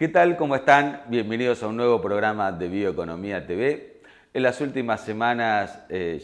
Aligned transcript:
¿Qué 0.00 0.08
tal? 0.08 0.38
¿Cómo 0.38 0.56
están? 0.56 1.02
Bienvenidos 1.08 1.62
a 1.62 1.68
un 1.68 1.76
nuevo 1.76 2.00
programa 2.00 2.52
de 2.52 2.68
Bioeconomía 2.68 3.46
TV. 3.46 4.00
En 4.32 4.42
las 4.42 4.62
últimas 4.62 5.02
semanas, 5.02 5.84
eh, 5.90 6.18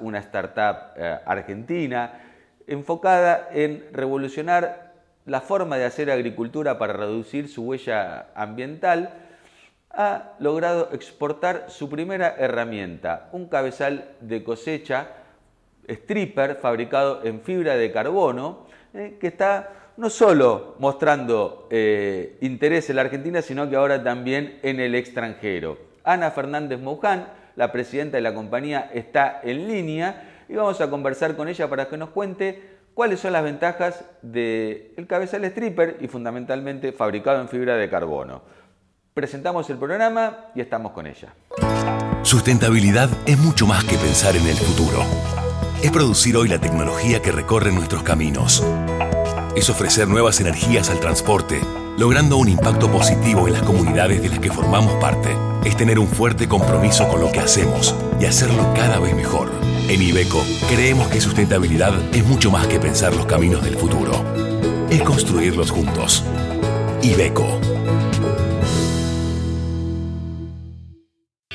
una 0.00 0.20
startup 0.20 0.96
eh, 0.96 1.18
argentina, 1.26 2.18
enfocada 2.66 3.50
en 3.52 3.84
revolucionar 3.92 4.94
la 5.26 5.42
forma 5.42 5.76
de 5.76 5.84
hacer 5.84 6.10
agricultura 6.10 6.78
para 6.78 6.94
reducir 6.94 7.48
su 7.50 7.64
huella 7.64 8.28
ambiental, 8.34 9.10
ha 9.90 10.32
logrado 10.38 10.88
exportar 10.94 11.66
su 11.68 11.90
primera 11.90 12.36
herramienta, 12.38 13.28
un 13.32 13.48
cabezal 13.48 14.12
de 14.22 14.42
cosecha 14.42 15.08
stripper 15.86 16.54
fabricado 16.54 17.20
en 17.22 17.42
fibra 17.42 17.76
de 17.76 17.92
carbono, 17.92 18.64
eh, 18.94 19.18
que 19.20 19.26
está 19.26 19.79
no 19.96 20.10
solo 20.10 20.76
mostrando 20.78 21.68
eh, 21.70 22.38
interés 22.40 22.90
en 22.90 22.96
la 22.96 23.02
Argentina, 23.02 23.42
sino 23.42 23.68
que 23.68 23.76
ahora 23.76 24.02
también 24.02 24.58
en 24.62 24.80
el 24.80 24.94
extranjero. 24.94 25.78
Ana 26.04 26.30
Fernández 26.30 26.80
Mouján, 26.80 27.28
la 27.56 27.72
presidenta 27.72 28.16
de 28.16 28.22
la 28.22 28.34
compañía, 28.34 28.90
está 28.94 29.40
en 29.42 29.68
línea 29.68 30.44
y 30.48 30.54
vamos 30.54 30.80
a 30.80 30.90
conversar 30.90 31.36
con 31.36 31.48
ella 31.48 31.68
para 31.68 31.88
que 31.88 31.96
nos 31.96 32.10
cuente 32.10 32.78
cuáles 32.94 33.20
son 33.20 33.32
las 33.32 33.44
ventajas 33.44 34.04
del 34.22 35.06
cabezal 35.06 35.44
stripper 35.44 35.98
y 36.00 36.08
fundamentalmente 36.08 36.92
fabricado 36.92 37.40
en 37.40 37.48
fibra 37.48 37.76
de 37.76 37.88
carbono. 37.88 38.42
Presentamos 39.14 39.68
el 39.70 39.76
programa 39.76 40.46
y 40.54 40.60
estamos 40.60 40.92
con 40.92 41.06
ella. 41.06 41.34
Sustentabilidad 42.22 43.10
es 43.26 43.38
mucho 43.38 43.66
más 43.66 43.84
que 43.84 43.96
pensar 43.96 44.36
en 44.36 44.46
el 44.46 44.56
futuro. 44.56 45.02
Es 45.82 45.90
producir 45.90 46.36
hoy 46.36 46.48
la 46.48 46.60
tecnología 46.60 47.20
que 47.20 47.32
recorre 47.32 47.72
nuestros 47.72 48.02
caminos 48.02 48.62
es 49.56 49.68
ofrecer 49.68 50.08
nuevas 50.08 50.40
energías 50.40 50.90
al 50.90 51.00
transporte, 51.00 51.60
logrando 51.96 52.36
un 52.36 52.48
impacto 52.48 52.90
positivo 52.90 53.46
en 53.46 53.54
las 53.54 53.62
comunidades 53.62 54.22
de 54.22 54.28
las 54.28 54.38
que 54.38 54.50
formamos 54.50 54.94
parte. 54.94 55.36
Es 55.64 55.76
tener 55.76 55.98
un 55.98 56.08
fuerte 56.08 56.48
compromiso 56.48 57.08
con 57.08 57.20
lo 57.20 57.30
que 57.30 57.40
hacemos 57.40 57.94
y 58.20 58.26
hacerlo 58.26 58.72
cada 58.74 58.98
vez 58.98 59.14
mejor. 59.14 59.50
En 59.88 60.00
Ibeco 60.00 60.44
creemos 60.68 61.08
que 61.08 61.20
sustentabilidad 61.20 61.94
es 62.14 62.24
mucho 62.24 62.50
más 62.50 62.66
que 62.66 62.78
pensar 62.78 63.14
los 63.14 63.26
caminos 63.26 63.64
del 63.64 63.76
futuro. 63.76 64.12
Es 64.88 65.02
construirlos 65.02 65.70
juntos. 65.70 66.24
Ibeco. 67.02 67.60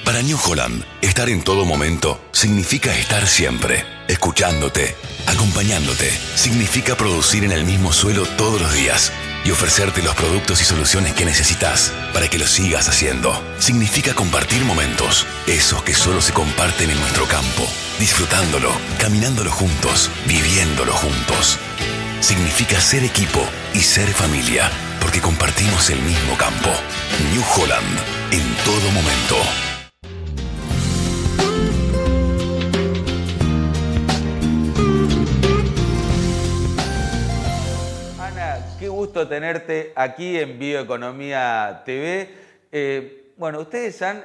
Para 0.03 0.21
New 0.21 0.37
Holland, 0.45 0.83
estar 1.01 1.29
en 1.29 1.43
todo 1.43 1.65
momento 1.65 2.19
significa 2.31 2.95
estar 2.95 3.25
siempre, 3.25 3.83
escuchándote 4.07 4.95
Acompañándote 5.27 6.11
significa 6.35 6.95
producir 6.95 7.43
en 7.43 7.51
el 7.51 7.65
mismo 7.65 7.91
suelo 7.91 8.25
todos 8.37 8.61
los 8.61 8.73
días 8.73 9.11
y 9.43 9.51
ofrecerte 9.51 10.01
los 10.01 10.15
productos 10.15 10.61
y 10.61 10.65
soluciones 10.65 11.13
que 11.13 11.25
necesitas 11.25 11.93
para 12.13 12.27
que 12.27 12.39
lo 12.39 12.47
sigas 12.47 12.89
haciendo. 12.89 13.43
Significa 13.59 14.13
compartir 14.13 14.63
momentos, 14.65 15.25
esos 15.47 15.83
que 15.83 15.93
solo 15.93 16.21
se 16.21 16.33
comparten 16.33 16.89
en 16.89 16.99
nuestro 16.99 17.25
campo, 17.25 17.67
disfrutándolo, 17.99 18.71
caminándolo 18.99 19.51
juntos, 19.51 20.09
viviéndolo 20.27 20.93
juntos. 20.93 21.59
Significa 22.21 22.81
ser 22.81 23.03
equipo 23.03 23.45
y 23.73 23.81
ser 23.81 24.07
familia, 24.07 24.71
porque 24.99 25.21
compartimos 25.21 25.91
el 25.91 26.01
mismo 26.01 26.35
campo. 26.37 26.69
New 27.31 27.43
Holland, 27.55 27.99
en 28.31 28.55
todo 28.63 28.91
momento. 28.91 29.64
Gusto 39.15 39.29
tenerte 39.29 39.93
aquí 39.95 40.37
en 40.37 40.59
Bioeconomía 40.59 41.83
TV. 41.85 42.27
Eh, 42.69 43.31
bueno, 43.37 43.61
ustedes 43.61 44.01
han 44.01 44.21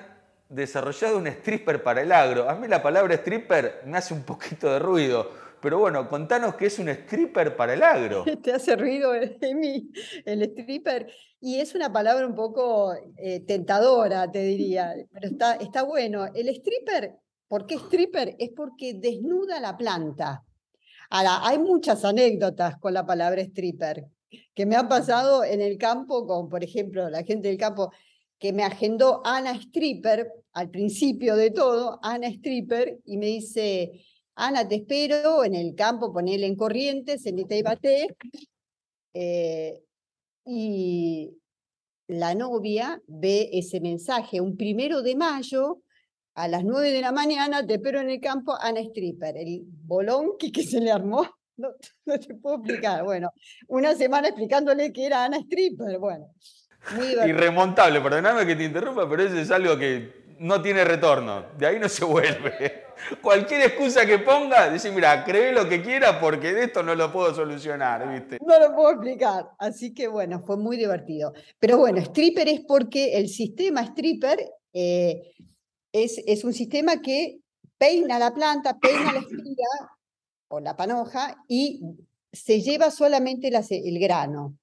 desarrollado 0.49 1.17
un 1.17 1.29
stripper 1.29 1.81
para 1.85 2.03
el 2.03 2.11
agro. 2.11 2.51
A 2.51 2.57
mí 2.57 2.67
la 2.67 2.83
palabra 2.83 3.15
stripper 3.15 3.83
me 3.87 3.99
hace 3.99 4.15
un 4.15 4.25
poquito 4.25 4.69
de 4.73 4.81
ruido, 4.81 5.31
pero 5.63 5.79
bueno, 5.79 6.09
contanos 6.09 6.57
qué 6.57 6.67
es 6.67 6.81
un 6.81 6.89
stripper 6.89 7.55
para 7.55 7.75
el 7.75 7.85
agro. 7.85 8.25
Te 8.43 8.53
hace 8.53 8.75
ruido, 8.75 9.15
Emi, 9.15 9.93
el 10.25 10.43
stripper. 10.43 11.07
Y 11.41 11.61
es 11.61 11.77
una 11.77 11.93
palabra 11.93 12.27
un 12.27 12.35
poco 12.35 12.93
eh, 13.17 13.45
tentadora, 13.47 14.29
te 14.29 14.43
diría, 14.43 14.93
pero 15.13 15.29
está, 15.29 15.55
está 15.55 15.85
bueno. 15.85 16.27
El 16.35 16.49
stripper, 16.49 17.15
¿por 17.47 17.65
qué 17.65 17.77
stripper? 17.77 18.35
Es 18.41 18.51
porque 18.57 18.95
desnuda 18.95 19.61
la 19.61 19.77
planta. 19.77 20.43
Ahora, 21.11 21.47
hay 21.47 21.61
muchas 21.61 22.05
anécdotas 22.05 22.77
con 22.79 22.93
la 22.93 23.07
palabra 23.07 23.41
stripper 23.41 24.09
que 24.55 24.67
me 24.67 24.77
ha 24.77 24.89
pasado 24.89 25.45
en 25.45 25.61
el 25.61 25.79
campo, 25.79 26.27
como 26.27 26.49
por 26.49 26.65
ejemplo 26.65 27.09
la 27.11 27.25
gente 27.25 27.49
del 27.49 27.59
campo 27.59 27.91
que 28.39 28.53
me 28.53 28.65
agendó 28.65 29.21
Ana 29.25 29.53
Stripper 29.53 30.33
al 30.53 30.71
principio 30.71 31.37
de 31.37 31.51
todo, 31.51 32.01
Ana 32.03 32.29
Stripper, 32.29 32.99
y 33.05 33.19
me 33.19 33.27
dice, 33.27 34.03
Ana, 34.35 34.67
te 34.67 34.77
espero 34.77 35.45
en 35.45 35.55
el 35.55 35.75
campo, 35.75 36.13
ponele 36.13 36.47
en 36.47 36.57
Corrientes, 36.57 37.27
en 37.27 37.39
Itaibate, 37.39 38.09
eh, 39.13 39.83
y 40.47 41.37
la 42.09 42.35
novia 42.35 43.01
ve 43.07 43.51
ese 43.53 43.81
mensaje, 43.81 44.41
un 44.41 44.57
primero 44.57 45.03
de 45.03 45.17
mayo, 45.17 45.83
a 46.35 46.49
las 46.49 46.65
nueve 46.65 46.91
de 46.93 47.03
la 47.03 47.13
mañana, 47.13 47.67
te 47.67 47.75
espero 47.75 48.01
en 48.01 48.09
el 48.09 48.21
campo, 48.21 48.57
Ana 48.59 48.81
Stripper, 48.81 49.37
el 49.37 49.63
bolón 49.65 50.39
que 50.39 50.63
se 50.63 50.81
le 50.81 50.91
armó 50.91 51.27
no, 52.07 52.19
te 52.19 52.35
puedo 52.35 52.57
explicar. 52.57 53.05
Bueno, 53.05 53.33
una 53.69 53.95
semana 53.95 54.29
explicándole 54.29 54.93
que 54.93 55.07
era 55.07 55.25
Ana 55.25 55.39
Stripper. 55.39 55.99
Bueno, 55.99 56.33
muy 56.97 57.29
Irremontable, 57.29 58.01
perdóname 58.01 58.47
que 58.47 58.57
te 58.57 58.65
interrumpa, 58.65 59.09
pero 59.09 59.23
eso 59.23 59.37
es 59.37 59.51
algo 59.51 59.77
que 59.77 60.21
no 60.41 60.63
tiene 60.63 60.85
retorno. 60.85 61.45
De 61.59 61.67
ahí 61.67 61.79
no 61.79 61.89
se 61.89 62.05
vuelve. 62.07 62.85
Cualquier 63.23 63.63
excusa 63.63 64.05
que 64.05 64.19
ponga, 64.19 64.71
dice, 64.71 64.91
mira, 64.91 65.25
cree 65.25 65.53
lo 65.53 65.69
que 65.69 65.83
quiera 65.83 66.21
porque 66.21 66.53
de 66.53 66.65
esto 66.65 66.83
no 66.83 66.95
lo 66.95 67.13
puedo 67.13 67.35
solucionar, 67.35 68.11
¿viste? 68.11 68.39
No 68.45 68.59
lo 68.59 68.75
puedo 68.75 68.91
explicar. 68.93 69.51
Así 69.59 69.95
que 69.95 70.09
bueno, 70.09 70.41
fue 70.41 70.57
muy 70.57 70.77
divertido. 70.77 71.33
Pero 71.59 71.79
bueno, 71.79 71.99
stripper 72.01 72.49
es 72.49 72.61
porque 72.61 73.17
el 73.17 73.29
sistema 73.29 73.83
stripper 73.83 74.39
eh, 74.73 75.33
es, 75.93 76.23
es 76.27 76.45
un 76.45 76.53
sistema 76.53 77.01
que 77.01 77.41
peina 77.79 78.19
la 78.19 78.33
planta, 78.33 78.79
peina 78.79 79.13
la 79.13 79.21
espiga 79.21 79.67
o 80.51 80.61
la 80.61 80.77
panoja 80.77 81.45
y 81.49 81.81
se 82.33 82.61
lleva 82.61 82.91
solamente 82.91 83.49
el 83.49 83.99
grano. 83.99 84.57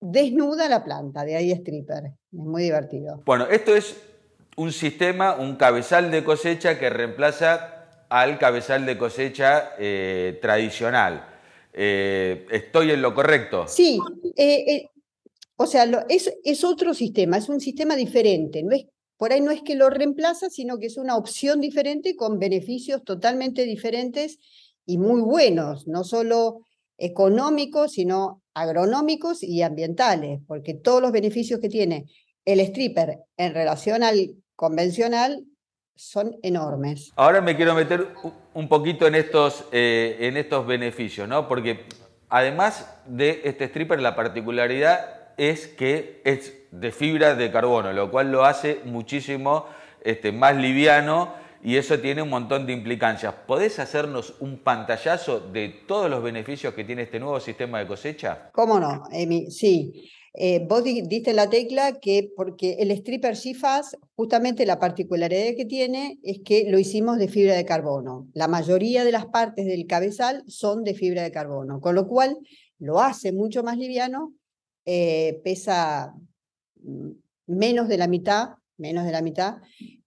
Desnuda 0.00 0.68
la 0.68 0.84
planta, 0.84 1.24
de 1.24 1.36
ahí 1.36 1.52
stripper. 1.52 2.04
Es 2.06 2.38
muy 2.38 2.62
divertido. 2.62 3.22
Bueno, 3.24 3.46
esto 3.46 3.74
es 3.74 3.96
un 4.56 4.72
sistema, 4.72 5.36
un 5.36 5.56
cabezal 5.56 6.10
de 6.10 6.22
cosecha 6.22 6.78
que 6.78 6.90
reemplaza 6.90 8.06
al 8.08 8.38
cabezal 8.38 8.84
de 8.84 8.98
cosecha 8.98 9.70
eh, 9.78 10.38
tradicional. 10.42 11.26
Eh, 11.72 12.46
¿Estoy 12.50 12.90
en 12.90 13.00
lo 13.00 13.14
correcto? 13.14 13.66
Sí, 13.68 13.98
eh, 14.36 14.88
o 15.56 15.66
sea, 15.66 15.84
es, 16.08 16.34
es, 16.44 16.64
otro 16.64 16.92
sistema, 16.92 17.38
es 17.38 17.48
un 17.48 17.60
sistema 17.60 17.96
diferente. 17.96 18.62
No 18.62 18.72
es, 18.72 18.86
por 19.16 19.32
ahí 19.32 19.40
no 19.40 19.50
es 19.50 19.62
que 19.62 19.76
lo 19.76 19.88
reemplaza, 19.88 20.50
sino 20.50 20.78
que 20.78 20.86
es 20.86 20.98
una 20.98 21.16
opción 21.16 21.60
diferente 21.60 22.16
con 22.16 22.38
beneficios 22.38 23.02
totalmente 23.04 23.64
diferentes 23.64 24.38
y 24.86 24.98
muy 24.98 25.20
buenos, 25.20 25.86
no 25.86 26.04
solo 26.04 26.60
económicos, 26.98 27.92
sino 27.92 28.42
agronómicos 28.54 29.42
y 29.42 29.62
ambientales, 29.62 30.40
porque 30.46 30.74
todos 30.74 31.00
los 31.00 31.12
beneficios 31.12 31.60
que 31.60 31.68
tiene 31.68 32.06
el 32.44 32.60
stripper 32.60 33.18
en 33.36 33.54
relación 33.54 34.02
al 34.02 34.36
convencional 34.56 35.44
son 35.94 36.36
enormes. 36.42 37.12
Ahora 37.16 37.40
me 37.40 37.56
quiero 37.56 37.74
meter 37.74 38.08
un 38.54 38.68
poquito 38.68 39.06
en 39.06 39.14
estos, 39.14 39.64
eh, 39.72 40.16
en 40.20 40.36
estos 40.36 40.66
beneficios, 40.66 41.28
¿no? 41.28 41.48
Porque 41.48 41.86
además 42.28 42.88
de 43.06 43.42
este 43.44 43.64
stripper, 43.66 44.00
la 44.00 44.16
particularidad 44.16 45.22
es 45.36 45.68
que 45.68 46.20
es 46.24 46.54
de 46.70 46.92
fibra 46.92 47.34
de 47.34 47.50
carbono, 47.50 47.92
lo 47.92 48.10
cual 48.10 48.32
lo 48.32 48.44
hace 48.44 48.80
muchísimo 48.84 49.66
este, 50.02 50.32
más 50.32 50.56
liviano 50.56 51.34
y 51.62 51.76
eso 51.76 51.98
tiene 52.00 52.22
un 52.22 52.28
montón 52.28 52.66
de 52.66 52.72
implicancias. 52.72 53.34
¿Podés 53.46 53.78
hacernos 53.78 54.34
un 54.40 54.58
pantallazo 54.58 55.40
de 55.40 55.68
todos 55.86 56.10
los 56.10 56.22
beneficios 56.22 56.74
que 56.74 56.84
tiene 56.84 57.02
este 57.02 57.20
nuevo 57.20 57.38
sistema 57.38 57.78
de 57.78 57.86
cosecha? 57.86 58.50
¿Cómo 58.52 58.80
no, 58.80 59.04
Emi? 59.12 59.50
Sí. 59.50 60.10
Eh, 60.34 60.66
vos 60.66 60.82
diste 60.82 61.34
la 61.34 61.50
tecla 61.50 62.00
que 62.00 62.32
porque 62.34 62.76
el 62.78 62.90
stripper 62.90 63.36
GFAS, 63.36 63.98
justamente 64.16 64.64
la 64.64 64.78
particularidad 64.78 65.54
que 65.54 65.66
tiene 65.66 66.18
es 66.22 66.40
que 66.42 66.70
lo 66.70 66.78
hicimos 66.78 67.18
de 67.18 67.28
fibra 67.28 67.54
de 67.54 67.66
carbono. 67.66 68.28
La 68.32 68.48
mayoría 68.48 69.04
de 69.04 69.12
las 69.12 69.26
partes 69.26 69.66
del 69.66 69.86
cabezal 69.86 70.42
son 70.46 70.84
de 70.84 70.94
fibra 70.94 71.22
de 71.22 71.30
carbono, 71.30 71.80
con 71.80 71.94
lo 71.94 72.08
cual 72.08 72.38
lo 72.78 73.00
hace 73.00 73.30
mucho 73.30 73.62
más 73.62 73.76
liviano, 73.76 74.34
eh, 74.86 75.40
pesa 75.44 76.14
mm, 76.82 77.10
menos 77.46 77.88
de 77.88 77.98
la 77.98 78.08
mitad, 78.08 78.54
menos 78.82 79.06
de 79.06 79.12
la 79.12 79.22
mitad, 79.22 79.58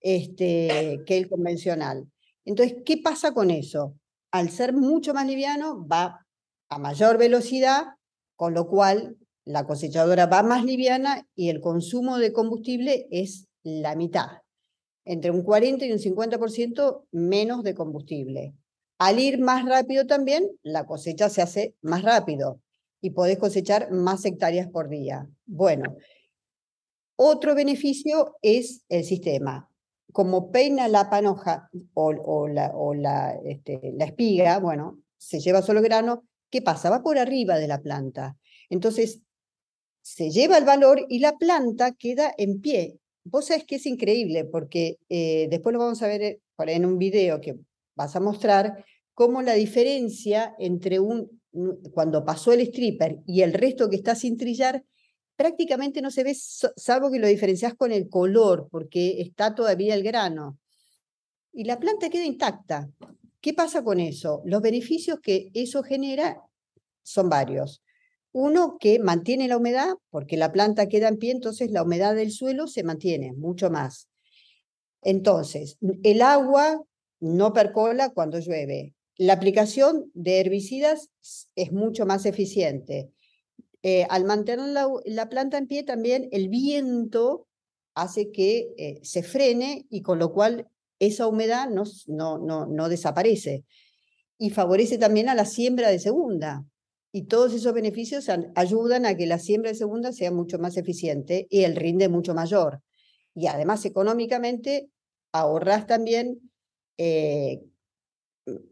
este, 0.02 1.02
que 1.08 1.18
el 1.18 1.30
convencional. 1.30 2.08
Entonces, 2.44 2.78
¿qué 2.86 2.98
pasa 2.98 3.34
con 3.34 3.50
eso? 3.50 3.96
Al 4.32 4.52
ser 4.52 4.74
mucho 4.74 5.14
más 5.14 5.26
liviano, 5.26 5.88
va 5.88 6.28
a 6.70 6.78
mayor 6.78 7.18
velocidad, 7.18 7.86
con 8.36 8.54
lo 8.54 8.68
cual 8.68 9.18
la 9.46 9.66
cosechadora 9.66 10.26
va 10.26 10.44
más 10.44 10.66
liviana 10.66 11.28
y 11.36 11.50
el 11.50 11.62
consumo 11.62 12.18
de 12.18 12.34
combustible 12.34 13.08
es 13.12 13.48
la 13.64 13.96
mitad, 13.96 14.28
entre 15.06 15.32
un 15.32 15.42
40 15.44 15.86
y 15.86 15.92
un 15.92 16.00
50% 16.00 17.06
menos 17.12 17.64
de 17.64 17.74
combustible. 17.74 18.54
Al 18.98 19.20
ir 19.20 19.40
más 19.40 19.66
rápido 19.66 20.06
también, 20.06 20.50
la 20.64 20.86
cosecha 20.86 21.30
se 21.30 21.42
hace 21.42 21.76
más 21.82 22.04
rápido 22.04 22.60
y 23.02 23.12
podés 23.12 23.38
cosechar 23.38 23.92
más 23.92 24.26
hectáreas 24.26 24.68
por 24.70 24.90
día. 24.90 25.30
Bueno, 25.46 25.96
otro 27.16 27.56
beneficio 27.56 28.36
es 28.42 28.84
el 28.90 29.04
sistema. 29.04 29.70
Como 30.12 30.52
peina 30.52 30.88
la 30.88 31.10
panoja 31.10 31.70
o, 31.94 32.48
la, 32.48 33.40
este, 33.46 33.94
la 33.98 34.06
espiga, 34.06 34.60
bueno, 34.60 35.00
se 35.18 35.40
lleva 35.40 35.62
solo 35.62 35.82
grano, 35.82 36.24
¿qué 36.50 36.62
pasa? 36.62 36.90
Va 36.90 37.04
por 37.04 37.18
arriba 37.18 37.58
de 37.58 37.68
la 37.68 37.82
planta. 37.82 38.38
Entonces, 38.70 39.22
se 40.02 40.30
lleva 40.30 40.58
el 40.58 40.66
valor 40.66 41.06
y 41.10 41.20
la 41.20 41.38
planta 41.38 41.94
queda 41.94 42.34
en 42.38 42.62
pie. 42.62 43.00
Vos 43.24 43.48
sabés 43.48 43.66
que 43.66 43.78
es 43.78 43.86
increíble 43.88 44.46
porque 44.46 44.98
eh, 45.10 45.48
después 45.50 45.74
lo 45.74 45.80
vamos 45.80 46.02
a 46.04 46.08
ver 46.08 46.22
eh, 46.22 46.40
en 46.60 46.86
un 46.86 47.00
video 47.00 47.42
que 47.42 47.56
vas 47.96 48.16
a 48.16 48.20
mostrar 48.20 48.86
cómo 49.16 49.42
la 49.42 49.54
diferencia 49.54 50.56
entre 50.60 51.00
un, 51.00 51.42
cuando 51.92 52.24
pasó 52.24 52.54
el 52.54 52.62
stripper 52.62 53.20
y 53.26 53.42
el 53.42 53.54
resto 53.54 53.90
que 53.90 53.96
está 53.96 54.14
sin 54.14 54.38
trillar, 54.38 54.84
prácticamente 55.36 56.02
no 56.02 56.12
se 56.12 56.24
ve, 56.24 56.36
salvo 56.36 57.12
que 57.12 57.20
lo 57.20 57.28
diferencias 57.28 57.74
con 57.74 57.92
el 57.92 58.10
color, 58.10 58.68
porque 58.72 59.22
está 59.22 59.56
todavía 59.56 59.94
el 59.94 60.04
grano. 60.04 60.58
Y 61.54 61.64
la 61.64 61.80
planta 61.80 62.10
queda 62.10 62.26
intacta. 62.26 62.90
¿Qué 63.42 63.54
pasa 63.54 63.84
con 63.84 64.00
eso? 64.00 64.42
Los 64.46 64.62
beneficios 64.62 65.20
que 65.22 65.52
eso 65.54 65.84
genera 65.84 66.42
son 67.04 67.30
varios. 67.30 67.84
Uno, 68.32 68.78
que 68.80 69.00
mantiene 69.00 69.48
la 69.48 69.58
humedad, 69.58 69.94
porque 70.10 70.36
la 70.36 70.52
planta 70.52 70.90
queda 70.90 71.08
en 71.08 71.18
pie, 71.18 71.32
entonces 71.32 71.72
la 71.72 71.84
humedad 71.84 72.16
del 72.16 72.32
suelo 72.32 72.68
se 72.68 72.84
mantiene 72.84 73.32
mucho 73.34 73.70
más. 73.70 74.10
Entonces, 75.02 75.78
el 76.04 76.22
agua 76.22 76.84
no 77.20 77.54
percola 77.54 78.10
cuando 78.10 78.40
llueve. 78.40 78.94
La 79.18 79.34
aplicación 79.34 80.12
de 80.14 80.42
herbicidas 80.42 81.10
es 81.56 81.72
mucho 81.72 82.06
más 82.06 82.26
eficiente. 82.26 83.10
Eh, 83.88 84.08
al 84.10 84.26
mantener 84.26 84.70
la, 85.06 85.30
planta 85.30 85.60
en 85.60 85.68
pie 85.68 85.84
también 85.84 86.28
el 86.32 86.50
viento 86.50 87.46
hace 87.94 88.32
que 88.32 88.74
eh, 88.80 89.00
se 89.04 89.22
frene 89.22 89.86
y 89.92 90.02
con 90.02 90.18
lo 90.18 90.34
cual 90.34 90.68
esa 90.98 91.28
humedad 91.28 91.70
no, 91.70 91.84
no, 92.08 92.66
no 92.66 92.90
desaparece. 92.90 93.64
Y 94.40 94.50
favorece 94.50 94.98
también 94.98 95.30
a 95.30 95.36
la 95.36 95.46
siembra 95.46 95.90
de 95.90 96.00
segunda, 96.00 96.66
y 97.12 97.28
todos 97.28 97.54
esos 97.54 97.76
beneficios 97.76 98.28
ayudan 98.56 99.06
a 99.06 99.16
que 99.16 99.28
la 99.28 99.38
siembra 99.38 99.70
de 99.70 99.78
segunda 99.78 100.12
sea 100.14 100.32
mucho 100.32 100.58
más 100.58 100.78
eficiente 100.78 101.46
y 101.52 101.64
el 101.64 101.76
rinde 101.76 102.10
mucho 102.10 102.34
mayor. 102.34 102.82
Y 103.36 103.46
además 103.46 103.86
económicamente 103.86 104.90
ahorras 105.32 105.86
también 105.86 106.52
eh, 106.98 107.62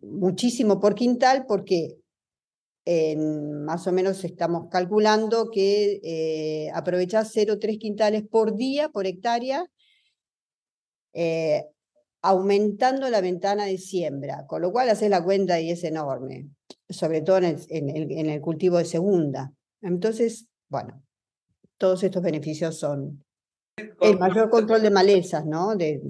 muchísimo 0.02 0.80
por 0.80 0.96
quintal 0.96 1.46
porque 1.48 2.00
más 2.86 3.88
o 3.88 3.92
menos 3.92 4.24
estamos 4.24 4.68
calculando 4.70 5.50
que 5.52 6.02
eh, 6.04 6.72
aprovechas 6.74 7.34
0,3 7.34 7.80
quintales 7.80 8.24
por 8.30 8.56
día, 8.56 8.90
por 8.90 9.08
hectárea, 9.08 9.66
eh, 11.14 11.66
aumentando 12.22 13.10
la 13.10 13.22
ventana 13.22 13.66
de 13.66 13.78
siembra, 13.78 14.46
con 14.48 14.62
lo 14.62 14.72
cual 14.72 14.90
haces 14.90 15.10
la 15.10 15.24
cuenta 15.24 15.60
y 15.60 15.72
es 15.72 15.84
enorme, 15.84 16.50
sobre 16.90 17.22
todo 17.22 17.38
en 17.38 18.30
el, 18.30 18.42
cultivo 18.42 18.78
de 18.78 18.86
segunda. 18.86 19.52
Entonces, 19.82 20.48
bueno, 20.70 21.04
todos 21.78 22.04
estos 22.04 22.24
beneficios 22.24 22.80
son 22.80 23.24
el 24.02 24.18
mayor 24.18 24.50
control 24.50 24.82
de 24.82 24.90
malezas, 24.90 25.46
¿no? 25.46 25.76
De, 25.76 26.02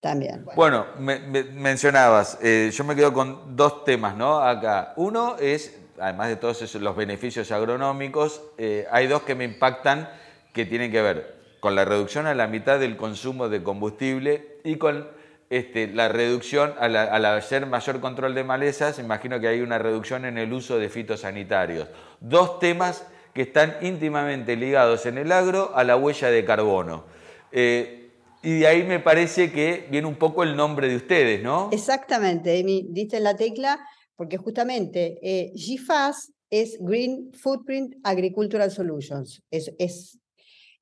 también. 0.00 0.44
Bueno, 0.54 0.86
me, 0.98 1.18
mencionabas, 1.18 2.38
eh, 2.42 2.70
yo 2.72 2.84
me 2.84 2.94
quedo 2.94 3.12
con 3.12 3.56
dos 3.56 3.84
temas, 3.84 4.16
¿no? 4.16 4.38
Acá. 4.40 4.92
Uno 4.96 5.36
es, 5.36 5.76
además 6.00 6.28
de 6.28 6.36
todos 6.36 6.62
esos, 6.62 6.80
los 6.82 6.96
beneficios 6.96 7.50
agronómicos, 7.52 8.42
eh, 8.58 8.86
hay 8.90 9.06
dos 9.06 9.22
que 9.22 9.34
me 9.34 9.44
impactan 9.44 10.08
que 10.52 10.66
tienen 10.66 10.90
que 10.90 11.02
ver 11.02 11.38
con 11.60 11.74
la 11.74 11.84
reducción 11.84 12.26
a 12.26 12.34
la 12.34 12.46
mitad 12.46 12.78
del 12.78 12.96
consumo 12.96 13.48
de 13.48 13.62
combustible 13.62 14.58
y 14.64 14.76
con 14.76 15.08
este, 15.50 15.86
la 15.88 16.08
reducción, 16.08 16.74
al, 16.78 17.24
hacer 17.24 17.66
mayor 17.66 18.00
control 18.00 18.34
de 18.34 18.44
malezas, 18.44 18.98
imagino 18.98 19.40
que 19.40 19.48
hay 19.48 19.60
una 19.60 19.78
reducción 19.78 20.24
en 20.24 20.36
el 20.36 20.52
uso 20.52 20.78
de 20.78 20.88
fitosanitarios. 20.88 21.88
Dos 22.20 22.58
temas 22.58 23.06
que 23.32 23.42
están 23.42 23.76
íntimamente 23.80 24.56
ligados 24.56 25.06
en 25.06 25.16
el 25.16 25.32
agro 25.32 25.72
a 25.74 25.84
la 25.84 25.96
huella 25.96 26.30
de 26.30 26.44
carbono. 26.44 27.04
Eh, 27.50 28.10
y 28.42 28.60
de 28.60 28.66
ahí 28.66 28.82
me 28.84 29.00
parece 29.00 29.50
que 29.50 29.86
viene 29.90 30.06
un 30.06 30.16
poco 30.16 30.42
el 30.42 30.54
nombre 30.54 30.88
de 30.88 30.96
ustedes, 30.96 31.42
¿no? 31.42 31.70
Exactamente, 31.72 32.60
Amy, 32.60 32.86
diste 32.90 33.18
la 33.18 33.34
tecla, 33.34 33.80
porque 34.18 34.36
justamente 34.36 35.20
eh, 35.22 35.52
GFAS 35.54 36.32
es 36.50 36.76
Green 36.80 37.30
Footprint 37.32 37.94
Agricultural 38.02 38.68
Solutions. 38.68 39.44
Es, 39.48 40.18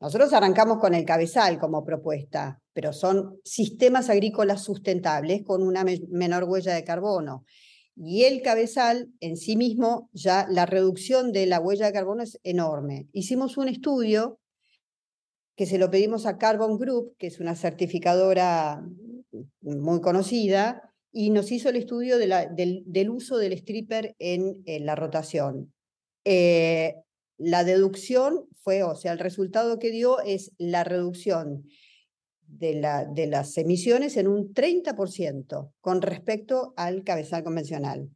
nosotros 0.00 0.32
arrancamos 0.32 0.78
con 0.78 0.94
el 0.94 1.04
cabezal 1.04 1.58
como 1.58 1.84
propuesta, 1.84 2.62
pero 2.72 2.94
son 2.94 3.38
sistemas 3.44 4.08
agrícolas 4.08 4.64
sustentables 4.64 5.42
con 5.44 5.62
una 5.62 5.84
menor 6.08 6.44
huella 6.44 6.72
de 6.72 6.82
carbono. 6.82 7.44
Y 7.94 8.24
el 8.24 8.40
cabezal 8.40 9.10
en 9.20 9.36
sí 9.36 9.56
mismo, 9.56 10.08
ya 10.14 10.46
la 10.48 10.64
reducción 10.64 11.30
de 11.30 11.44
la 11.44 11.60
huella 11.60 11.86
de 11.86 11.92
carbono 11.92 12.22
es 12.22 12.40
enorme. 12.42 13.06
Hicimos 13.12 13.58
un 13.58 13.68
estudio 13.68 14.38
que 15.56 15.66
se 15.66 15.76
lo 15.76 15.90
pedimos 15.90 16.24
a 16.24 16.38
Carbon 16.38 16.78
Group, 16.78 17.16
que 17.18 17.26
es 17.26 17.38
una 17.38 17.54
certificadora 17.54 18.82
muy 19.60 20.00
conocida, 20.00 20.85
y 21.18 21.30
nos 21.30 21.50
hizo 21.50 21.70
el 21.70 21.76
estudio 21.76 22.18
del, 22.18 23.10
uso 23.10 23.38
del 23.38 23.54
stripper 23.54 24.14
en, 24.18 24.62
la 24.84 24.94
rotación. 24.96 25.72
Eh, 26.26 26.96
la 27.38 27.64
deducción 27.64 28.46
fue, 28.60 28.82
o 28.82 28.94
sea, 28.94 29.12
el 29.12 29.18
resultado 29.18 29.78
que 29.78 29.90
dio 29.90 30.20
es 30.20 30.52
la 30.58 30.84
reducción 30.84 31.64
de, 32.46 32.74
la, 32.74 33.06
de 33.06 33.28
las 33.28 33.56
emisiones 33.56 34.18
en 34.18 34.28
un 34.28 34.52
30% 34.52 35.72
con 35.80 36.02
respecto 36.02 36.74
al 36.76 37.02
cabezal 37.02 37.42
convencional. 37.42 38.10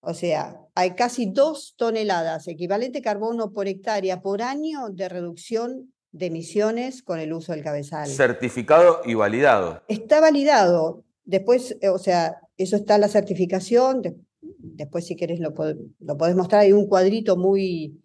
O 0.00 0.12
sea, 0.12 0.56
hay 0.74 0.96
casi 0.96 1.26
dos 1.26 1.74
toneladas 1.76 2.48
equivalente 2.48 3.02
carbono 3.02 3.52
por 3.52 3.68
hectárea 3.68 4.20
por 4.20 4.42
año 4.42 4.88
de 4.90 5.08
reducción 5.08 5.92
de 6.10 6.26
emisiones 6.26 7.04
con 7.04 7.20
el 7.20 7.32
uso 7.32 7.52
del 7.52 7.62
cabezal. 7.62 8.08
Certificado 8.08 9.00
y 9.04 9.14
validado. 9.14 9.84
Está 9.86 10.20
validado. 10.20 11.04
Después, 11.24 11.76
eh, 11.80 11.88
o 11.88 11.98
sea, 11.98 12.36
eso 12.56 12.76
está 12.76 12.98
la 12.98 13.08
certificación. 13.08 14.02
después, 14.40 15.06
si 15.06 15.16
querés, 15.16 15.40
lo, 15.40 15.54
lo 16.00 16.16
podés 16.16 16.36
mostrar. 16.36 16.62
Hay 16.62 16.72
un 16.72 16.86
cuadrito 16.86 17.36
muy, 17.36 18.00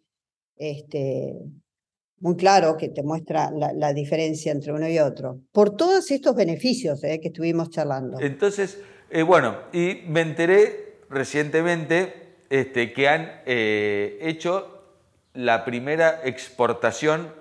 este, 0.58 1.36
muy 2.20 2.36
claro 2.36 2.78
que 2.78 2.90
te 2.90 3.04
muestra 3.04 3.52
la, 3.52 3.94
diferencia 3.94 4.52
entre 4.52 4.74
uno 4.74 4.88
y 4.88 5.00
otro, 5.00 5.42
por 5.52 5.76
todos 5.76 6.10
estos 6.12 6.36
beneficios 6.36 7.04
eh, 7.04 7.20
que 7.22 7.28
estuvimos 7.28 7.70
charlando. 7.70 8.20
Entonces, 8.20 8.80
eh, 9.10 9.22
bueno, 9.22 9.58
y 9.72 10.02
me 10.08 10.22
enteré 10.22 11.00
recientemente 11.10 12.38
este, 12.50 12.94
que 12.94 13.08
han 13.08 13.42
eh, 13.46 14.18
hecho 14.22 14.84
la 15.34 15.64
primera 15.64 16.22
exportación 16.24 17.32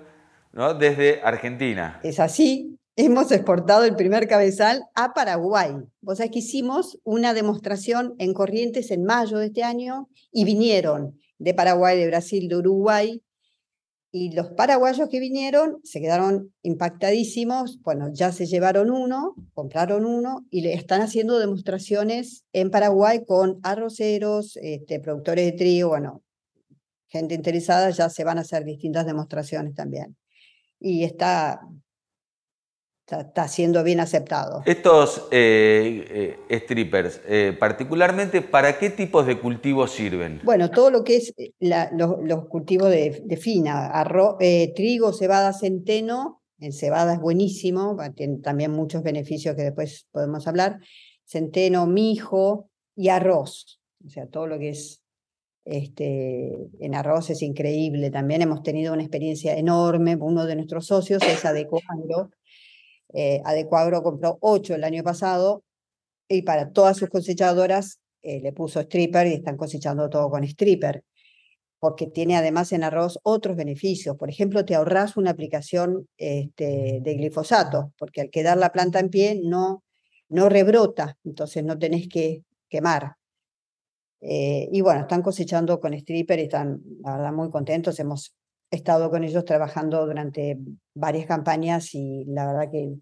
¿no? 0.53 0.73
desde 0.73 1.21
Argentina. 1.23 1.99
Es 2.03 2.19
así, 2.19 2.76
hemos 2.97 3.31
exportado 3.31 3.83
el 3.85 3.95
primer 3.95 4.27
cabezal 4.27 4.83
a 4.95 5.13
Paraguay. 5.13 5.71
Vos 6.01 6.17
sabés 6.17 6.31
que 6.31 6.39
hicimos 6.39 6.99
una 7.03 7.35
demostración 7.35 8.15
en 8.17 8.33
Corrientes 8.33 8.89
en 8.89 9.03
mayo 9.03 9.37
de 9.37 9.45
este 9.45 9.63
año 9.63 10.09
y 10.31 10.43
vinieron 10.45 11.17
de 11.37 11.53
Paraguay, 11.53 11.97
de 11.97 12.07
Brasil, 12.07 12.49
de 12.49 12.55
Uruguay, 12.55 13.23
y 14.11 14.31
los 14.31 14.47
paraguayos 14.53 15.09
que 15.09 15.19
vinieron 15.19 15.79
se 15.83 16.01
quedaron 16.01 16.51
impactadísimos. 16.63 17.79
Bueno, 17.83 18.09
ya 18.11 18.31
se 18.31 18.47
llevaron 18.47 18.89
uno, 18.89 19.35
compraron 19.53 20.03
uno 20.05 20.47
y 20.49 20.61
le 20.61 20.73
están 20.73 21.01
haciendo 21.01 21.37
demostraciones 21.37 22.45
en 22.51 22.71
Paraguay 22.71 23.23
con 23.27 23.59
arroceros, 23.61 24.57
este, 24.57 24.99
productores 24.99 25.45
de 25.45 25.51
trigo, 25.51 25.89
bueno, 25.89 26.23
gente 27.09 27.35
interesada, 27.35 27.91
ya 27.91 28.09
se 28.09 28.23
van 28.23 28.39
a 28.39 28.41
hacer 28.41 28.63
distintas 28.63 29.05
demostraciones 29.05 29.75
también. 29.75 30.17
Y 30.79 31.03
está, 31.03 31.59
está, 33.07 33.47
siendo 33.47 33.83
bien 33.83 33.99
aceptado. 33.99 34.61
Estos 34.65 35.27
eh, 35.31 36.37
eh, 36.49 36.59
strippers, 36.59 37.21
eh, 37.25 37.55
particularmente, 37.57 38.41
¿para 38.41 38.77
qué 38.77 38.89
tipos 38.89 39.25
de 39.25 39.39
cultivos 39.39 39.91
sirven? 39.91 40.41
Bueno, 40.43 40.69
todo 40.69 40.91
lo 40.91 41.03
que 41.03 41.17
es 41.17 41.33
los, 41.59 42.45
cultivos 42.47 42.89
de, 42.89 43.39
fina, 43.41 43.87
arroz, 43.87 44.37
trigo, 44.75 45.13
cebada, 45.13 45.53
centeno, 45.53 46.41
en 46.59 46.73
cebada 46.73 47.13
es 47.13 47.19
buenísimo, 47.19 47.97
tiene 48.15 48.39
también 48.39 48.71
muchos 48.71 49.03
beneficios 49.03 49.55
que 49.55 49.63
después 49.63 50.07
podemos 50.11 50.47
hablar, 50.47 50.79
centeno, 51.25 51.85
mijo 51.85 52.69
y 52.95 53.09
arroz, 53.09 53.79
o 54.05 54.09
sea, 54.09 54.27
todo 54.27 54.47
lo 54.47 54.59
que 54.59 54.69
es 54.69 55.01
este, 55.67 56.55
en 56.79 56.95
arroz 56.95 57.29
es 57.29 57.41
increíble. 57.41 58.09
También 58.09 58.41
hemos 58.41 58.63
tenido 58.63 58.93
una 58.93 59.01
experiencia 59.01 59.57
enorme. 59.57 60.15
Uno 60.15 60.45
de 60.45 60.55
nuestros 60.55 60.87
socios 60.87 61.21
es 61.23 61.43
Adecuagro. 61.43 62.31
Eh, 63.13 63.41
Adecuagro 63.45 64.03
compró 64.03 64.37
ocho 64.41 64.75
el 64.75 64.83
año 64.83 65.03
pasado 65.03 65.63
y 66.27 66.41
para 66.41 66.71
todas 66.71 66.97
sus 66.97 67.09
cosechadoras 67.09 67.99
eh, 68.21 68.41
le 68.41 68.51
puso 68.51 68.79
stripper 68.81 69.27
y 69.27 69.33
están 69.33 69.57
cosechando 69.57 70.09
todo 70.09 70.29
con 70.29 70.43
stripper, 70.43 71.03
porque 71.79 72.07
tiene 72.07 72.35
además 72.35 72.71
en 72.73 72.83
arroz 72.83 73.19
otros 73.23 73.55
beneficios. 73.55 74.17
Por 74.17 74.29
ejemplo, 74.29 74.65
te 74.65 74.75
ahorras 74.75 75.17
una 75.17 75.31
aplicación 75.31 76.07
este, 76.17 76.99
de 77.01 77.13
glifosato, 77.15 77.93
porque 77.97 78.21
al 78.21 78.29
quedar 78.29 78.57
la 78.57 78.71
planta 78.71 78.99
en 78.99 79.09
pie 79.09 79.39
no, 79.41 79.83
no 80.29 80.49
rebrota, 80.49 81.17
entonces 81.23 81.63
no 81.63 81.77
tenés 81.77 82.09
que 82.09 82.43
quemar. 82.69 83.15
Eh, 84.19 84.67
y 84.71 84.81
bueno, 84.81 85.01
están 85.01 85.21
cosechando 85.21 85.79
con 85.79 85.93
stripper 85.93 86.39
y 86.39 86.43
están, 86.43 86.81
la 87.01 87.17
verdad, 87.17 87.33
muy 87.33 87.49
contentos. 87.49 87.99
Hemos 87.99 88.33
estado 88.71 89.09
con 89.09 89.23
ellos 89.23 89.45
trabajando 89.45 90.05
durante 90.05 90.57
varias 90.93 91.25
campañas 91.25 91.93
y 91.93 92.25
la 92.25 92.47
verdad 92.47 92.71
que 92.71 92.95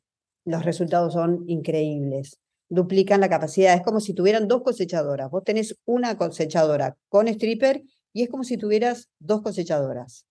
los 0.45 0.63
resultados 0.63 1.13
son 1.13 1.43
increíbles 1.47 2.39
duplican 2.69 3.21
la 3.21 3.29
capacidad. 3.29 3.73
Es 3.73 3.81
como 3.81 3.99
si 3.99 4.13
tuvieran 4.13 4.47
dos 4.47 4.63
cosechadoras. 4.63 5.29
Vos 5.29 5.43
tenés 5.43 5.77
una 5.85 6.17
cosechadora 6.17 6.97
con 7.09 7.27
stripper 7.27 7.83
y 8.13 8.23
es 8.23 8.29
como 8.29 8.43
si 8.43 8.57
tuvieras 8.57 9.09
dos 9.19 9.41
cosechadoras. 9.41 10.25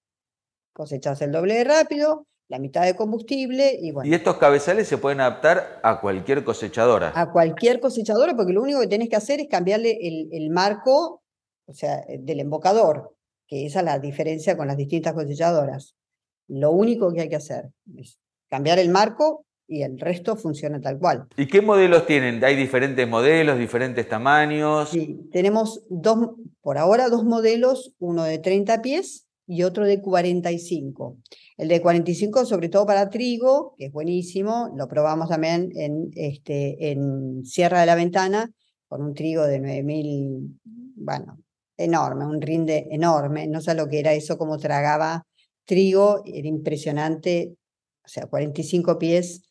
Cosechas 0.73 1.21
el 1.23 1.31
doble 1.31 1.55
de 1.55 1.65
rápido, 1.65 2.27
la 2.49 2.59
mitad 2.59 2.85
de 2.85 2.97
combustible 2.97 3.77
y 3.81 3.93
bueno. 3.93 4.11
Y 4.11 4.15
estos 4.15 4.37
cabezales 4.39 4.89
se 4.89 4.99
pueden 4.99 5.21
adaptar 5.21 5.81
a 5.83 6.01
cualquier 6.01 6.45
cosechadora. 6.45 7.13
A 7.15 7.31
cualquier 7.31 7.81
cosechadora, 7.81 8.35
porque 8.35 8.53
lo 8.53 8.63
único 8.63 8.81
que 8.81 8.89
tenés 8.89 9.09
que 9.09 9.17
hacer 9.17 9.41
es 9.41 9.49
cambiarle 9.49 9.99
el, 10.03 10.29
el 10.33 10.51
marco, 10.51 11.23
o 11.67 11.75
sea, 11.75 12.05
del 12.19 12.41
embocador, 12.41 13.15
que 13.55 13.67
esa 13.67 13.79
es 13.79 13.85
la 13.85 14.01
diferencia 14.01 14.57
con 14.57 14.67
las 14.67 14.77
distintas 14.77 15.13
cosechadoras. 15.13 15.95
Lo 16.49 16.73
único 16.73 17.13
que 17.13 17.21
hay 17.21 17.29
que 17.29 17.37
hacer 17.37 17.71
es 17.97 18.19
cambiar 18.51 18.81
el 18.81 18.89
marco 18.91 19.47
y 19.69 19.83
el 19.83 19.97
resto 19.97 20.35
funciona 20.35 20.81
tal 20.81 20.99
cual. 20.99 21.29
¿Y 21.37 21.47
qué 21.47 21.63
modelos 21.63 22.05
tienen? 22.05 22.43
¿Hay 22.45 22.57
diferentes 22.57 23.09
modelos, 23.09 23.57
diferentes 23.57 24.09
tamaños? 24.09 24.91
Sí, 24.91 25.21
tenemos 25.31 25.85
dos, 25.89 26.31
por 26.63 26.79
ahora 26.79 27.09
dos 27.09 27.25
modelos, 27.25 27.95
uno 28.01 28.25
de 28.25 28.39
30 28.39 28.83
pies 28.83 29.29
y 29.47 29.63
otro 29.63 29.87
de 29.87 30.01
45. 30.01 31.19
El 31.57 31.69
de 31.69 31.81
45 31.81 32.47
sobre 32.47 32.69
todo 32.69 32.87
para 32.87 33.09
trigo, 33.09 33.77
que 33.79 33.87
es 33.87 33.93
buenísimo, 33.93 34.75
lo 34.77 34.89
probamos 34.89 35.29
también 35.29 35.71
en, 35.77 36.11
este, 36.17 36.91
en 36.91 37.45
Sierra 37.45 37.79
de 37.79 37.87
la 37.87 37.95
Ventana, 37.95 38.51
con 38.89 39.01
un 39.01 39.15
trigo 39.15 39.47
de 39.47 39.61
9000, 39.61 40.59
bueno, 40.97 41.39
enorme, 41.77 42.27
un 42.27 42.41
rinde 42.41 42.87
enorme, 42.91 43.47
no 43.47 43.61
sé 43.61 43.75
lo 43.75 43.89
que 43.89 44.01
era 44.01 44.13
eso, 44.13 44.39
como 44.39 44.59
tragaba 44.59 45.25
trigo, 45.65 46.23
era 46.27 46.47
impresionante, 46.49 47.55
o 48.05 48.09
sea, 48.09 48.27
45 48.27 48.99
pies 48.99 49.43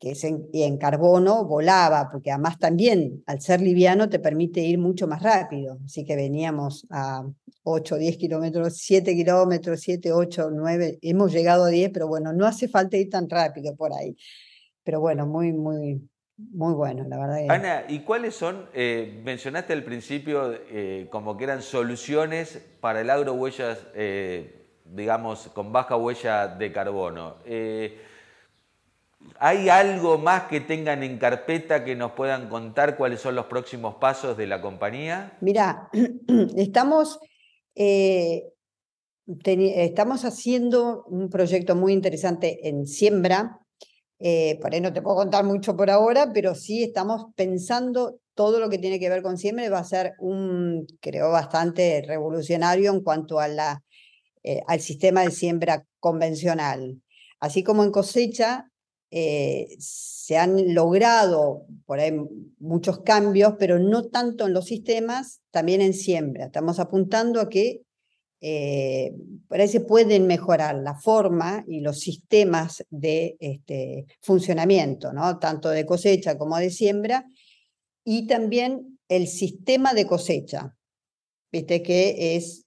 que 0.00 0.12
es 0.12 0.24
en, 0.24 0.48
y 0.52 0.62
en 0.62 0.78
carbono, 0.78 1.44
volaba, 1.44 2.08
porque 2.10 2.30
además 2.30 2.58
también 2.58 3.22
al 3.26 3.42
ser 3.42 3.60
liviano 3.60 4.08
te 4.08 4.18
permite 4.18 4.62
ir 4.62 4.78
mucho 4.78 5.06
más 5.06 5.22
rápido. 5.22 5.78
Así 5.84 6.04
que 6.06 6.16
veníamos 6.16 6.86
a 6.90 7.22
8, 7.64 7.98
10 7.98 8.16
kilómetros, 8.16 8.78
7 8.78 9.14
kilómetros, 9.14 9.80
7, 9.80 10.12
8, 10.12 10.50
9, 10.52 10.98
hemos 11.02 11.32
llegado 11.32 11.64
a 11.64 11.68
10, 11.68 11.90
pero 11.92 12.08
bueno, 12.08 12.32
no 12.32 12.46
hace 12.46 12.66
falta 12.66 12.96
ir 12.96 13.10
tan 13.10 13.28
rápido 13.28 13.76
por 13.76 13.92
ahí. 13.92 14.16
Pero 14.84 15.00
bueno, 15.00 15.26
muy, 15.26 15.52
muy, 15.52 16.00
muy 16.52 16.74
bueno, 16.74 17.04
la 17.06 17.18
verdad. 17.18 17.50
Ana, 17.50 17.84
¿y 17.88 18.00
cuáles 18.00 18.34
son, 18.34 18.66
eh, 18.72 19.20
mencionaste 19.24 19.72
al 19.72 19.84
principio 19.84 20.52
eh, 20.70 21.06
como 21.10 21.36
que 21.36 21.44
eran 21.44 21.62
soluciones 21.62 22.60
para 22.80 23.00
el 23.00 23.10
agro 23.10 23.34
huellas, 23.34 23.86
eh, 23.94 24.66
digamos, 24.84 25.48
con 25.54 25.72
baja 25.72 25.96
huella 25.96 26.48
de 26.48 26.72
carbono? 26.72 27.36
¿Hay 29.38 29.68
algo 29.68 30.16
más 30.16 30.44
que 30.44 30.60
tengan 30.60 31.02
en 31.02 31.18
carpeta 31.18 31.84
que 31.84 31.94
nos 31.94 32.12
puedan 32.12 32.48
contar 32.48 32.96
cuáles 32.96 33.20
son 33.20 33.34
los 33.34 33.46
próximos 33.46 33.96
pasos 33.96 34.36
de 34.36 34.46
la 34.46 34.62
compañía? 34.62 35.36
Mira, 35.40 35.90
estamos, 36.56 37.20
estamos 39.26 40.24
haciendo 40.24 41.04
un 41.04 41.28
proyecto 41.28 41.76
muy 41.76 41.92
interesante 41.92 42.66
en 42.68 42.86
siembra. 42.86 43.59
Eh, 44.22 44.58
por 44.60 44.74
ahí 44.74 44.82
no 44.82 44.92
te 44.92 45.00
puedo 45.00 45.16
contar 45.16 45.44
mucho 45.44 45.74
por 45.76 45.90
ahora, 45.90 46.30
pero 46.32 46.54
sí 46.54 46.82
estamos 46.82 47.32
pensando 47.34 48.20
todo 48.34 48.60
lo 48.60 48.68
que 48.68 48.78
tiene 48.78 49.00
que 49.00 49.08
ver 49.08 49.22
con 49.22 49.38
siembra 49.38 49.68
va 49.70 49.78
a 49.78 49.84
ser 49.84 50.12
un, 50.18 50.86
creo, 51.00 51.30
bastante 51.30 52.02
revolucionario 52.06 52.92
en 52.92 53.02
cuanto 53.02 53.40
a 53.40 53.48
la, 53.48 53.82
eh, 54.42 54.60
al 54.66 54.80
sistema 54.80 55.22
de 55.22 55.30
siembra 55.30 55.84
convencional. 55.98 57.00
Así 57.40 57.62
como 57.62 57.82
en 57.82 57.90
cosecha, 57.90 58.70
eh, 59.10 59.68
se 59.78 60.36
han 60.36 60.74
logrado 60.74 61.66
por 61.86 61.98
ahí 61.98 62.12
muchos 62.58 63.00
cambios, 63.00 63.54
pero 63.58 63.78
no 63.78 64.08
tanto 64.08 64.46
en 64.46 64.52
los 64.52 64.66
sistemas, 64.66 65.40
también 65.50 65.80
en 65.80 65.94
siembra. 65.94 66.46
Estamos 66.46 66.78
apuntando 66.78 67.40
a 67.40 67.48
que 67.48 67.82
eh, 68.40 69.12
por 69.48 69.60
ahí 69.60 69.68
se 69.68 69.80
pueden 69.80 70.26
mejorar 70.26 70.76
la 70.76 70.94
forma 70.94 71.64
y 71.68 71.80
los 71.80 72.00
sistemas 72.00 72.84
de 72.88 73.36
este, 73.38 74.06
funcionamiento, 74.22 75.12
¿no? 75.12 75.38
tanto 75.38 75.68
de 75.68 75.84
cosecha 75.84 76.38
como 76.38 76.56
de 76.56 76.70
siembra, 76.70 77.26
y 78.04 78.26
también 78.26 78.98
el 79.08 79.26
sistema 79.28 79.92
de 79.92 80.06
cosecha. 80.06 80.74
Viste 81.52 81.82
que 81.82 82.36
es, 82.36 82.64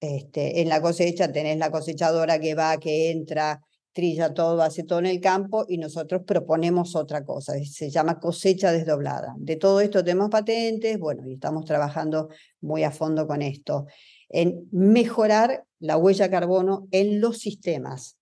este, 0.00 0.60
en 0.60 0.68
la 0.68 0.80
cosecha 0.80 1.32
tenés 1.32 1.58
la 1.58 1.70
cosechadora 1.70 2.38
que 2.38 2.54
va, 2.54 2.76
que 2.78 3.10
entra, 3.10 3.60
trilla 3.92 4.32
todo, 4.32 4.62
hace 4.62 4.84
todo 4.84 4.98
en 5.00 5.06
el 5.06 5.20
campo 5.20 5.64
y 5.68 5.78
nosotros 5.78 6.22
proponemos 6.26 6.96
otra 6.96 7.24
cosa, 7.24 7.54
se 7.64 7.90
llama 7.90 8.18
cosecha 8.20 8.72
desdoblada. 8.72 9.34
De 9.38 9.56
todo 9.56 9.80
esto 9.80 10.02
tenemos 10.02 10.30
patentes, 10.30 10.98
bueno, 10.98 11.26
y 11.26 11.34
estamos 11.34 11.64
trabajando 11.64 12.28
muy 12.60 12.84
a 12.84 12.90
fondo 12.90 13.26
con 13.26 13.42
esto, 13.42 13.86
en 14.32 14.68
mejorar 14.72 15.64
la 15.78 15.96
huella 15.96 16.30
carbono 16.30 16.88
en 16.90 17.20
los 17.20 17.38
sistemas. 17.38 18.18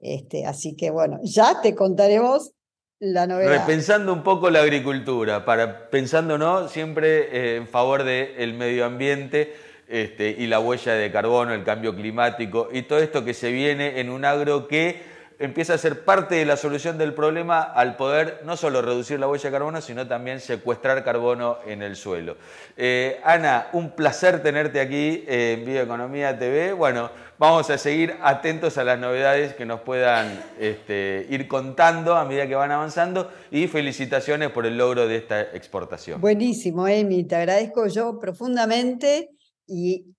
Este, 0.00 0.46
así 0.46 0.74
que 0.74 0.90
bueno, 0.90 1.20
ya 1.22 1.60
te 1.60 1.74
contaremos 1.74 2.52
la 2.98 3.26
novedad. 3.26 3.60
Repensando 3.60 4.12
un 4.12 4.22
poco 4.22 4.50
la 4.50 4.60
agricultura, 4.60 5.44
para, 5.44 5.90
pensando 5.90 6.38
¿no? 6.38 6.68
siempre 6.68 7.36
eh, 7.36 7.56
en 7.56 7.68
favor 7.68 8.02
del 8.04 8.54
medio 8.54 8.84
ambiente 8.84 9.54
este, 9.88 10.34
y 10.38 10.46
la 10.46 10.60
huella 10.60 10.94
de 10.94 11.12
carbono, 11.12 11.52
el 11.52 11.64
cambio 11.64 11.94
climático 11.94 12.68
y 12.72 12.82
todo 12.82 12.98
esto 13.00 13.24
que 13.24 13.34
se 13.34 13.52
viene 13.52 14.00
en 14.00 14.08
un 14.08 14.24
agro 14.24 14.66
que 14.66 15.11
empieza 15.42 15.74
a 15.74 15.78
ser 15.78 16.04
parte 16.04 16.36
de 16.36 16.44
la 16.44 16.56
solución 16.56 16.98
del 16.98 17.14
problema 17.14 17.62
al 17.62 17.96
poder 17.96 18.42
no 18.44 18.56
solo 18.56 18.80
reducir 18.80 19.18
la 19.18 19.26
huella 19.26 19.50
de 19.50 19.52
carbono, 19.52 19.80
sino 19.80 20.06
también 20.06 20.38
secuestrar 20.38 21.02
carbono 21.02 21.58
en 21.66 21.82
el 21.82 21.96
suelo. 21.96 22.36
Eh, 22.76 23.20
Ana, 23.24 23.66
un 23.72 23.90
placer 23.90 24.40
tenerte 24.40 24.80
aquí 24.80 25.24
en 25.26 25.64
Bioeconomía 25.64 26.38
TV. 26.38 26.72
Bueno, 26.72 27.10
vamos 27.38 27.68
a 27.70 27.76
seguir 27.76 28.14
atentos 28.22 28.78
a 28.78 28.84
las 28.84 29.00
novedades 29.00 29.54
que 29.54 29.66
nos 29.66 29.80
puedan 29.80 30.40
este, 30.60 31.26
ir 31.28 31.48
contando 31.48 32.14
a 32.14 32.24
medida 32.24 32.46
que 32.46 32.54
van 32.54 32.70
avanzando 32.70 33.28
y 33.50 33.66
felicitaciones 33.66 34.50
por 34.50 34.64
el 34.64 34.78
logro 34.78 35.08
de 35.08 35.16
esta 35.16 35.40
exportación. 35.40 36.20
Buenísimo, 36.20 36.86
Emi, 36.86 37.24
te 37.24 37.34
agradezco 37.34 37.88
yo 37.88 38.16
profundamente 38.20 39.30
y 39.66 40.14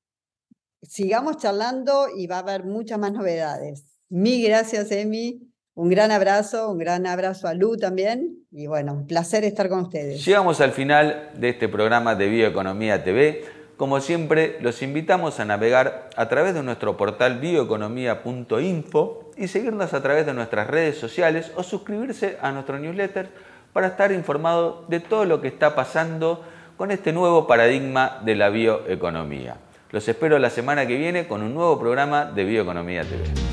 sigamos 0.81 1.37
charlando 1.37 2.07
y 2.13 2.27
va 2.27 2.35
a 2.35 2.39
haber 2.39 2.65
muchas 2.65 2.99
más 2.99 3.13
novedades. 3.13 3.92
Mil 4.15 4.47
gracias, 4.47 4.91
Emi. 4.91 5.41
Un 5.73 5.89
gran 5.89 6.11
abrazo, 6.11 6.69
un 6.69 6.77
gran 6.77 7.07
abrazo 7.07 7.47
a 7.47 7.55
Lu 7.55 7.77
también. 7.77 8.45
Y 8.51 8.67
bueno, 8.67 8.93
un 8.93 9.07
placer 9.07 9.43
estar 9.43 9.69
con 9.69 9.79
ustedes. 9.79 10.23
Llegamos 10.23 10.61
al 10.61 10.71
final 10.71 11.31
de 11.33 11.49
este 11.49 11.67
programa 11.67 12.13
de 12.13 12.27
Bioeconomía 12.27 13.03
TV. 13.03 13.43
Como 13.75 13.99
siempre, 14.01 14.57
los 14.61 14.83
invitamos 14.83 15.39
a 15.39 15.45
navegar 15.45 16.11
a 16.15 16.29
través 16.29 16.53
de 16.53 16.61
nuestro 16.61 16.95
portal 16.95 17.39
bioeconomía.info 17.39 19.31
y 19.35 19.47
seguirnos 19.47 19.95
a 19.95 20.03
través 20.03 20.27
de 20.27 20.35
nuestras 20.35 20.67
redes 20.67 20.99
sociales 20.99 21.51
o 21.55 21.63
suscribirse 21.63 22.37
a 22.39 22.51
nuestro 22.51 22.77
newsletter 22.77 23.29
para 23.73 23.87
estar 23.87 24.11
informado 24.11 24.85
de 24.89 24.99
todo 24.99 25.25
lo 25.25 25.41
que 25.41 25.47
está 25.47 25.73
pasando 25.73 26.45
con 26.77 26.91
este 26.91 27.13
nuevo 27.13 27.47
paradigma 27.47 28.21
de 28.23 28.35
la 28.35 28.49
bioeconomía. 28.49 29.57
Los 29.89 30.07
espero 30.07 30.37
la 30.37 30.51
semana 30.51 30.85
que 30.85 30.97
viene 30.97 31.27
con 31.27 31.41
un 31.41 31.55
nuevo 31.55 31.79
programa 31.79 32.25
de 32.25 32.43
Bioeconomía 32.43 33.01
TV. 33.01 33.52